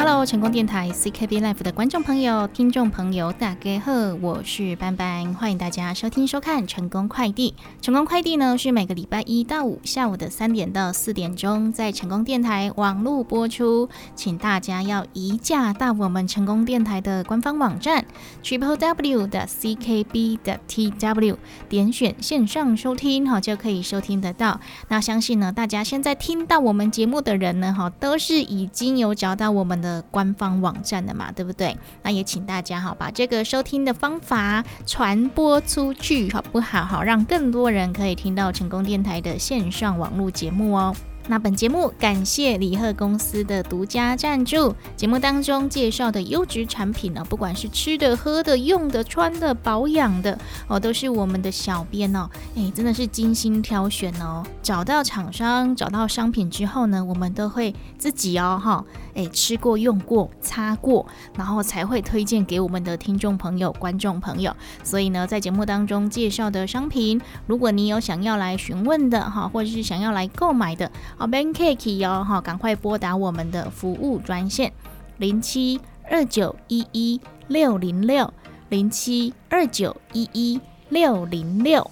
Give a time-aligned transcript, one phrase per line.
[0.00, 3.92] Hello，成功电台 CKB Life 的观众朋友、听众朋友，大家好，
[4.22, 7.52] 我是班班，欢迎大家收听收看成功快递。
[7.82, 18.04] 成功快递呢是每个礼拜一到五下午的三点到四点钟，在成功电台网络播出，请大家要移驾到我们成功电台的官方网站
[18.44, 21.36] triple w 的 CKB 的 TW，
[21.68, 24.60] 点选线上收听哈，就可以收听得到。
[24.86, 29.87] 那相信呢，大家现在听到我们节目的人呢，哈，都是已经有找到我们的。
[29.88, 31.74] 的官方网站的嘛，对不对？
[32.02, 36.84] 那也请大家哈，把这个收听的方法传播出去，好不好？
[36.84, 40.94] 好，让更多人可以听到成功电台的线上网络节目哦。
[41.30, 44.74] 那本节目感谢李贺公司的独家赞助。
[44.96, 54.42] 节目当中介绍的优质产品呢，不管是吃的、喝的、用的、穿的、保养的哦，都是我们的小编哦，哎，真的是精心挑选哦。
[54.62, 58.82] 找到厂商、找到商品之后呢，我们都会自己哦，哈，
[59.18, 64.54] 哎，吃过、用过、擦过，然后才会推荐给我们的听众朋友、观众朋友。
[64.84, 70.88] 所以呢，在节目当中介绍的商品，如果你有想要来询问的哈，或者是想要来购买的。
[71.16, 74.72] 哦，Bankcake 哦，哈，赶快拨打我们的服务专线
[75.16, 78.32] 零七二九一一六零六
[78.68, 81.90] 零七二九一一六零六。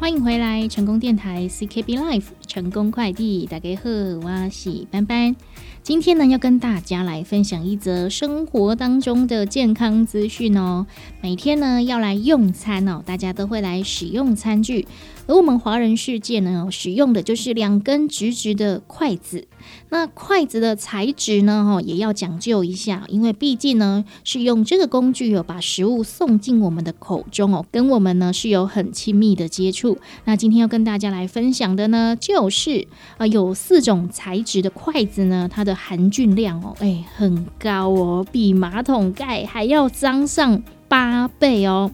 [0.00, 5.36] 欢迎回来，成功电台 CKB Life 成功快递，大家好，我是班班。
[5.82, 10.86] 今天呢，要跟大家来分享一则生活当中的健康资讯哦。
[11.22, 14.86] 每天呢，要来用餐哦，大家都会来使用餐具。
[15.26, 19.46] 而我们华人世界呢，使用的就是两根直直的筷子。
[19.88, 29.98] 那筷子的材质呢，哈，也要讲究一下，因为毕竟呢，是用这个工具哦，把食物送进我们的口中哦，跟我们呢是有很亲密的接触。
[30.24, 32.86] 那今天要跟大家来分享的呢，就是
[33.16, 41.90] 啊，有四种材质的筷子呢，它的含菌量哦，哎，很高哦，比马桶盖还要脏上八倍哦。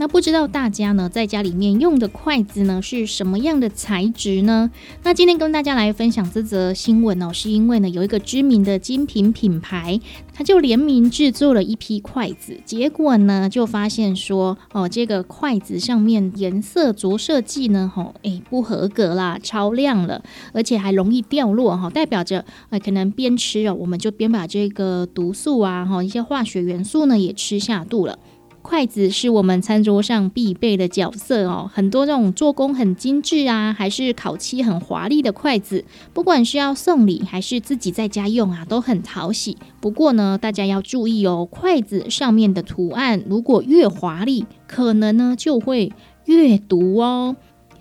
[0.00, 4.70] 那不知道大家呢，在家里面用的筷子呢是什么样的材质呢？
[5.02, 9.98] 那今天跟大家来分享这则新闻哦，是因为呢有一个知名的精品品牌，
[10.32, 20.22] 它就联名制作了一批筷子，结果呢就发现说哦，这个筷子上面颜色着色剂呢，吼，哎不合格啦，超亮了，
[20.52, 28.16] 而且还容易掉落哈，代表着哎可能边吃哦，我们就边把这个毒素啊，哈一些化学元素呢也吃下肚了。
[28.60, 39.56] 筷子是我们餐桌上必备的角色哦，很多这种做工很精致啊，还是烤漆很华丽的筷子，不管是要送礼还是自己在家用啊，都很讨喜。
[39.80, 45.92] 不过呢，大家要注意哦，筷子上面的图案如果越华丽，可能呢就会
[46.26, 47.36] 越毒哦。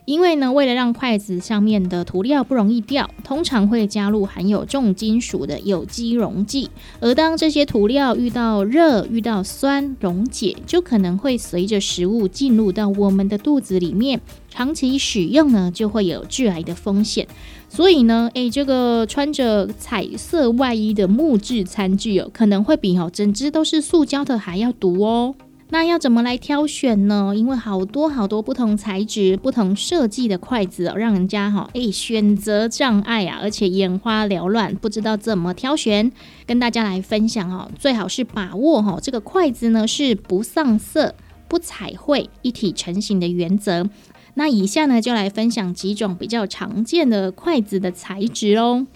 [0.08, 6.70] 因为呢，为了让筷子上面的涂料不容易掉，通常会加入含有重金属的有机溶剂。
[7.02, 14.22] 而当这些涂料遇到热、遇到酸溶解，就可能会随着食物进入到我们的肚子里面。
[14.50, 17.28] 长期使用呢，就会有致癌的风险。
[17.68, 25.36] 所以呢，诶，这个穿着彩色外衣的木质餐具哦，可能会比哦整只都是塑胶的还要毒哦。
[25.70, 27.34] 那要怎么来挑选呢？
[27.36, 36.10] 因为好多好多不同材质、不同设计的筷子哦，让人家哈诶选择障碍啊，而且眼花缭乱，不知道怎么挑选。
[36.46, 41.14] 跟大家来分享哦，最好是把握哈这个筷子呢是不上色、
[41.50, 43.90] 不彩绘、一体成型的原则。
[44.36, 48.88] 那以下呢就来分享几种比较常见的筷子的材质哦。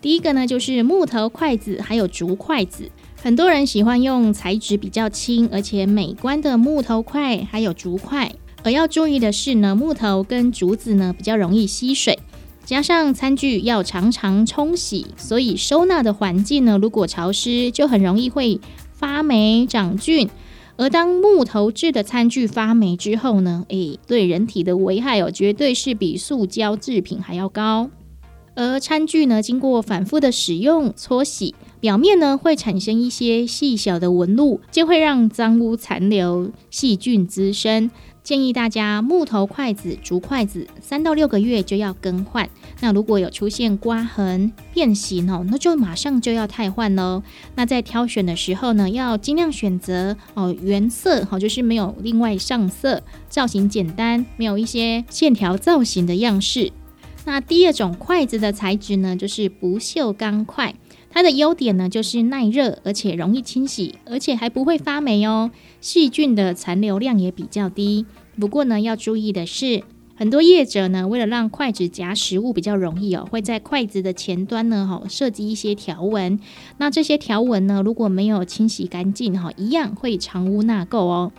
[0.00, 2.90] 第一个呢就是木头筷子，还有竹筷子。
[3.22, 8.32] 很多人喜欢用材质比较轻而且美观的木头筷，还有竹筷。
[8.62, 12.18] 而要注意的是呢，木头跟竹子呢比较容易吸水，
[12.64, 18.60] 加上餐具要常常冲洗，所以收纳的环境呢如果潮湿，就很容易会
[18.92, 20.28] 发霉长菌。
[20.76, 27.90] 而当木头制的餐具发霉之后呢，诶，对人体的危害哦，绝对是比塑胶制品还要高。
[28.56, 31.54] 而餐具呢，经过反复的使用搓洗。
[31.78, 37.90] 表面呢会产生一些细小的纹路，就会让脏污残留、细菌滋生。
[38.24, 42.48] 建议大家木头筷子、竹筷子三到六个月就要更换。
[42.80, 47.22] 那如果有出现刮痕、变形哦，那就马上就要汰换喽。
[47.54, 56.72] 那在挑选的时候呢，要尽量选择哦原色，好就是没有另外上色，造型简单，没有一些线条造型的样式。
[57.26, 60.74] 那第二种筷子的材质呢，就是不锈钢筷。
[61.10, 65.50] 它的优点呢，就是耐热，而且容易清洗，而且还不会发霉哦。
[65.80, 68.06] 细菌的残留量也比较低。
[68.38, 69.82] 不过呢，要注意的是，
[70.14, 76.38] 很多业者呢，为了让筷子夹食物比较容易哦，会在筷子的前端呢，哈，设计一些条纹。
[76.78, 81.32] 那这些条纹呢，如果没有清洗干净，哈，一样会藏污纳垢哦。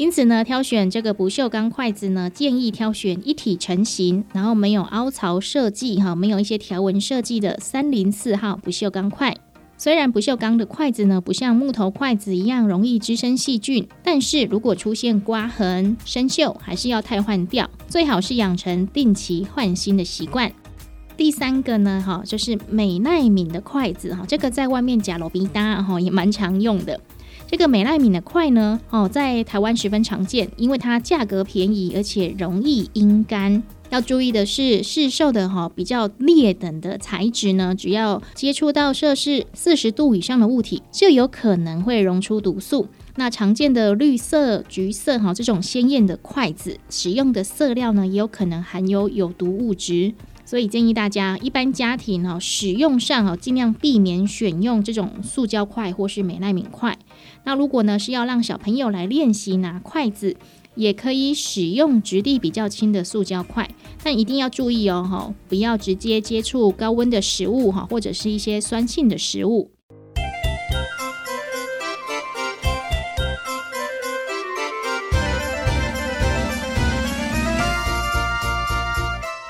[0.00, 9.36] 因此呢，挑选这个不锈钢筷子呢，建议挑选一体成型，然后没有凹槽设计，哈，没有一些条纹设计的三零四号不锈钢筷。
[9.76, 17.68] 虽然不锈钢的筷子呢，不像木头筷子一样容易滋生细菌，但是如果出现刮痕、生锈，还是要汰换掉。
[17.86, 20.50] 最好是养成定期换新的习惯。
[21.14, 26.98] 第三个呢，哈，就是美耐敏的筷子，哈，这个在外面夹罗宾搭，哈，也蛮常用的。
[27.50, 33.60] 这个美耐敏的筷呢，哦，在台湾十分常见，因为它价格便宜，而且容易阴干。
[33.88, 42.86] 要注意的是，市售的哈比较劣等的材质呢，只要接触到摄氏四十度以上的物体，就有可能会溶出毒素。
[43.16, 50.14] 那常见的绿色、橘色哈这种鲜艳的筷子，使用的色料呢，也有可能含有有毒物质。
[50.44, 56.96] 所以建议大家，一般家庭哈使用上哈，尽量避免选用这种塑胶筷或是美耐敏筷。
[57.44, 60.36] 那如果呢是要让小朋友来练习拿筷子。
[60.76, 63.68] 也可以使用质地比较轻的塑胶筷，
[64.04, 69.72] 但一定要注意哦，哈，不要直接接触高温的食物，哈，或者是一些酸性的食物。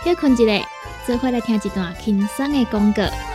[0.02, 0.68] 休困一下，
[1.06, 3.29] 最后来听一段轻松的广告。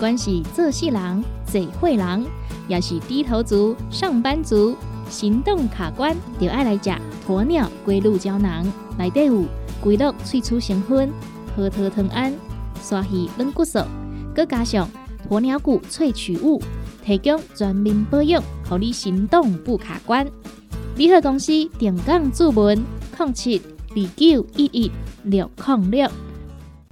[0.00, 2.24] 关系做细人、嘴会郎，
[2.68, 4.74] 要是低头族、上班族、
[5.10, 6.90] 行动卡关，就爱来食
[7.28, 8.64] 鸵鸟龟鹿胶囊。
[8.96, 9.44] 内底有
[9.78, 11.12] 龟鹿萃取成分，
[11.54, 12.32] 核桃藤胺、
[12.82, 13.80] 刷鱼软骨素，
[14.34, 14.88] 佮加上
[15.28, 16.62] 鸵鸟骨萃取物，
[17.04, 20.26] 提供全面保养，让你行动不卡关。
[20.96, 22.82] 联合公司定岗注文：
[23.18, 23.60] 零七
[23.90, 24.90] 二九一一
[25.24, 26.10] 六零六。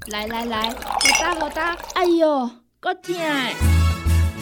[0.08, 0.74] 来来来，好
[1.18, 2.50] 打好打，哎呦！
[2.88, 3.14] 够痛！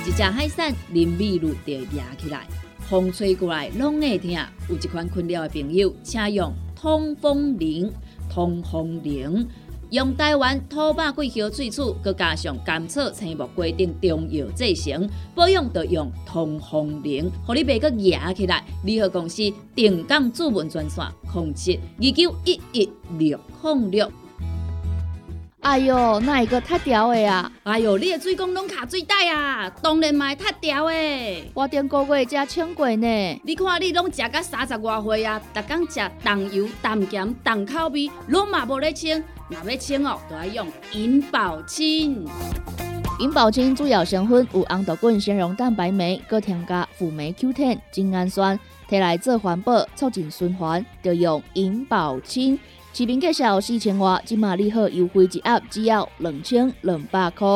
[0.07, 2.47] 一只海扇淋雨露就压起来，
[2.79, 4.31] 风吹过来拢会痛。
[4.69, 7.93] 有一款困扰的朋友，请用通风铃。
[8.29, 9.49] 通风铃
[9.91, 18.65] 用台湾土白桂花萃取，佮加上甘草、青木规定中药制成，保养要用通风铃，互你袂佮压起来。
[18.85, 19.43] 联合公司
[19.75, 22.89] 定岗主文专线：控制二九一一
[23.19, 24.13] 六零六。
[25.67, 27.51] 哎哟，那一个太屌的啊！
[27.65, 31.51] 哎哟，你的水工拢卡水袋啊，当然嘛太屌的。
[31.55, 33.41] 我顶个月才称过呢。
[33.43, 39.21] 你看你拢食到三十外岁啊，逐天食重油、重咸、重口味，拢嘛无咧称。
[39.49, 42.25] 若要称哦，都要用银保清。
[43.19, 48.57] 银保清主要成分有红豆根、纤溶蛋白酶，搁添加辅酶 Q10、精氨酸，
[48.89, 52.57] 摕来做环保、促进循环，就用银保清。
[52.97, 57.47] 视频介绍四千瓦，今马利好优惠一盒只要两千两百块。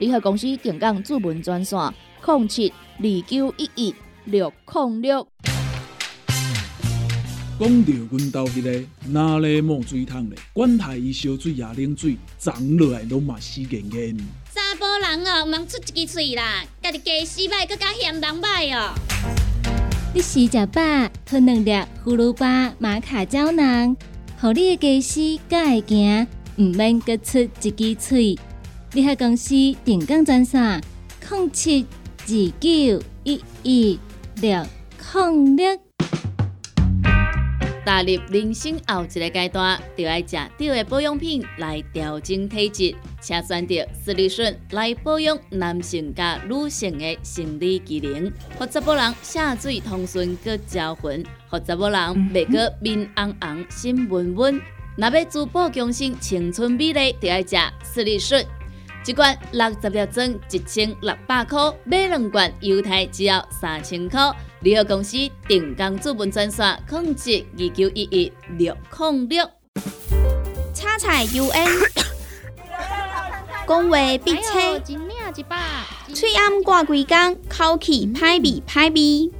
[0.00, 1.78] 利好公司定岗主文专线：
[2.26, 2.68] 零七
[2.98, 5.28] 二九一一六零六。
[7.60, 10.38] 讲到阮兜迄个哪里冒水桶咧？
[10.52, 14.16] 管他伊烧水也冷水，长落来拢嘛死严严。
[14.52, 18.92] 查甫人哦，毋通出一支嘴啦，家己家洗歹，更加嫌人歹哦。
[20.12, 20.82] 你食食饱，
[21.24, 21.70] 吞两粒
[22.04, 23.96] 葫芦巴、玛卡胶囊。
[24.40, 26.26] 互你的家私才会行，
[26.58, 28.38] 唔免各出一支喙。
[28.92, 30.80] 你喺公司定岗专线：
[31.28, 31.84] 零七
[32.20, 32.28] 二
[32.60, 33.98] 九一一
[34.40, 34.64] 六
[34.96, 35.76] 控六。
[37.84, 51.24] 踏入人生后一个阶段，就要吃对的保养品来调整体质，请选择斯利顺来保养男性加女性的生理机能，或者某人下水通顺个招魂。
[51.50, 51.98] 或者某人
[52.32, 54.60] 袂过面红红、心温温，
[54.96, 58.44] 若要珠宝强身、青春美丽，就要食斯利顺。
[59.06, 64.20] 一罐六十粒装，一千六百块；买两罐，犹太只要三千块。
[64.60, 69.50] 联合公司定岗资本专线：控制二九一一六零六。
[70.74, 72.07] 叉彩 UN，
[73.68, 74.80] 讲话必切，
[76.14, 79.30] 嘴暗挂几工，口气歹味歹味。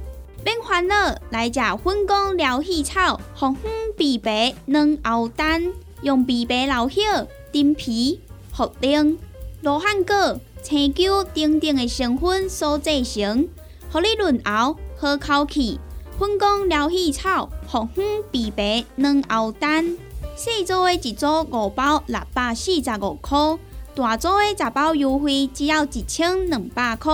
[0.45, 8.21] 免烦恼，来食粉工疗气草，红粉枇杷软后蛋，用枇杷老叶、丁皮、
[8.55, 9.17] 茯苓、
[9.63, 13.49] 罗汉果、青椒等等的成分所制成，
[13.91, 15.79] 互你润喉好口气。
[16.19, 19.97] 粉工疗气草，红粉枇杷软后蛋，
[20.35, 23.57] 细做的一组五包，六百四十五块。
[23.99, 27.13] 大组的十包优惠只要一千两百块。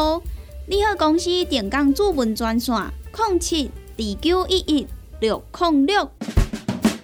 [0.67, 2.75] 你好，公司电工主文专线：
[3.17, 4.87] 零七二九一一
[5.19, 6.07] 六零六。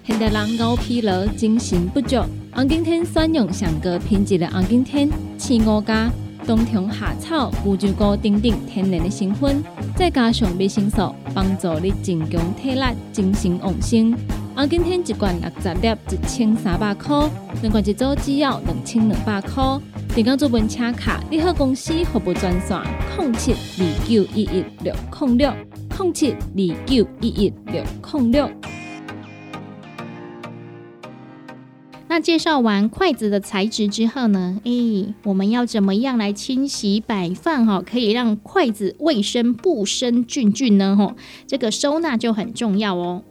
[0.06, 2.18] 现代人熬疲劳，精神不足。
[2.54, 6.12] 红景天选用上个品质的红景天，青五加
[6.46, 9.64] 冬虫夏草、乌鸡菇等等天然的成分，
[9.96, 14.16] 再加上维生素，帮助你增强体力、精神旺盛。
[14.54, 17.28] 红景天一罐六十粒，一千三百块；
[17.62, 19.64] 两罐一组只要两千两百块。
[20.14, 22.78] 电工做本车卡，你好公司服务专线：
[23.18, 25.54] 零七二九一一六零六
[25.98, 28.52] 零七二九一一六零六。
[32.10, 34.60] 那介绍完筷子的材质之后呢？
[34.66, 40.96] 诶，我们要怎么样来清洗摆放哈，可以让筷子卫生不生菌菌呢？
[40.96, 41.16] 吼，
[41.48, 43.24] 这个收纳就很重要哦。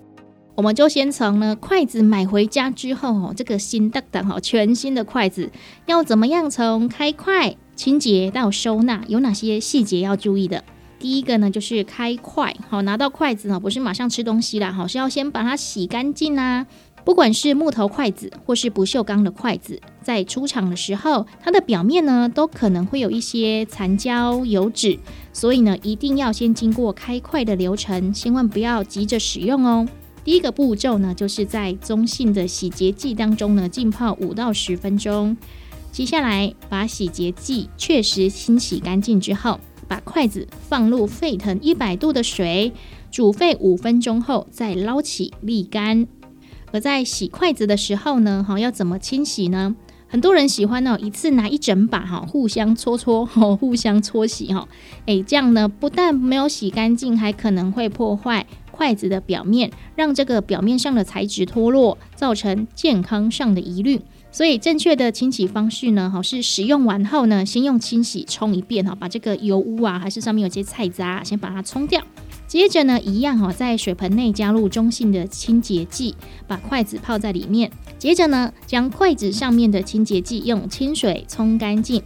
[0.61, 5.51] 我们就先从呢筷子买回家之后哦，这个新的的哈全新的筷子
[5.87, 10.63] 要怎么样从开筷、清洁到收纳，有哪些细节要注意的？
[10.99, 16.67] 第一个呢就是开筷，好拿到筷子呢不是马上吃东西啦，好是要先把它洗干净啊。
[17.07, 24.99] 不管是木头筷子或是不锈钢的筷子，在出厂的时候，它的表面呢都可能会有一些残胶、油脂，
[25.33, 29.89] 所以呢一定要先经过开筷的流程，千万不要急着使用哦。
[30.25, 35.37] 第一个步骤呢，就是在中性的洗洁剂当中呢浸泡五到十分钟，
[35.91, 39.59] 接下来把洗洁剂确实清洗干净之后，
[39.89, 42.73] 把筷子放入沸腾一百度的水
[43.11, 46.07] 煮沸五分钟后，再捞起沥干。
[46.73, 49.75] 而在洗筷子的时候呢，哈，要怎么清洗呢？
[50.07, 54.69] 很多人喜欢呢，一次拿一整把哈，互相搓搓，哈，互相搓洗哈，
[55.07, 64.01] 诶，这样呢，不但没有洗干净，还可能会破坏筷子的表面，让这个表面上的材质脱落，造成健康上的疑虑。
[64.33, 72.01] 所以正确的清洗方式呢，哈，是使用完后呢，先用清洗冲一遍哈，把这个油污啊，还是上面有些菜渣，先把它冲掉。
[72.47, 76.15] 接着呢，一样哈，在水盆内加入中性的清洁剂，
[76.47, 77.71] 把筷子泡在里面。
[77.99, 82.01] 接着呢，将筷子上面的清洁剂用清水冲干净。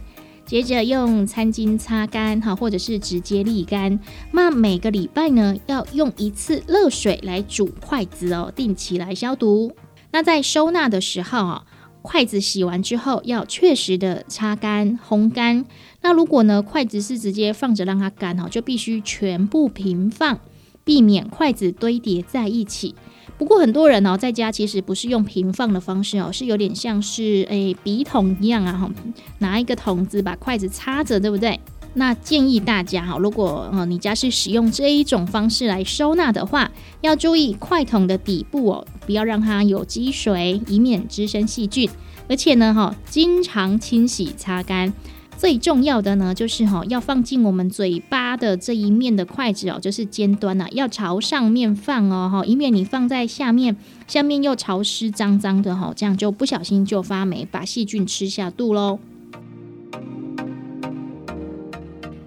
[0.45, 3.99] 接着用餐巾擦干哈，或者是直接沥干。
[4.31, 9.75] 那每个礼拜呢，要用一次热水来煮筷子哦，定期来消毒。
[10.11, 11.65] 那在收纳的时候啊。
[12.07, 15.65] 筷子洗完之后要确实的擦干、烘干。
[16.03, 20.37] 那如果呢，筷子是直接放着让它干哈，就必须全部平放，
[20.83, 22.93] 避免筷子堆叠在一起。
[23.37, 28.89] 不过很多人哦，在家其实不是用平放的方式哦，是有点像是诶笔筒一样啊哈，
[29.39, 31.59] 拿一个桶子把筷子插着，对不对？
[31.97, 36.69] 那建议大家哈，如果呃你家是使用这一种方式来收纳的话，
[37.01, 41.89] 要注意筷筒的底部哦，不要让它有积水，以免滋生细菌。
[42.27, 44.91] 而且呢哈，经常清洗擦干。
[45.45, 58.97] 最重要的呢，就是哈要放进我们嘴巴的这一面的筷子哦，就是尖端呐，要朝上面放哦哈，以免你放在下面，下面又潮湿脏脏的哈，这样就不小心就发霉，把细菌吃下肚喽。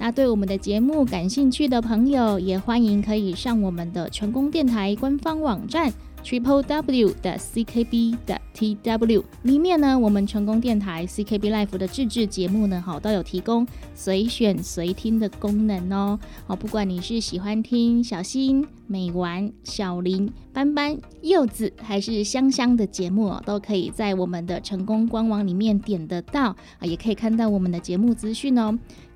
[0.00, 5.92] 那对我们的节目感兴趣的朋友，也欢迎可以上我们的成功电台官方网站
[6.24, 16.18] triple w 的 ckb 的 tw 里面呢，我们成功电台 ckb life 的自制节目呢，好都有提供随选随听的功能哦。
[16.46, 28.78] 好，不管你是喜欢听小新、美丸、小林、斑斑、柚子，还是香香的节目哦，都可以在我们的成功官网里面点得到啊，也可以看到我们的节目资讯哦。